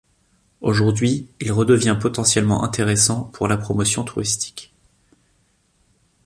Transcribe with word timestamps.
Aujourd'hui, 0.61 1.29
il 1.39 1.51
redevient 1.51 1.95
potentiellement 2.01 2.63
intéressant 2.63 3.25
pour 3.25 3.47
la 3.47 3.55
promotion 3.55 4.03
touristique. 4.03 4.73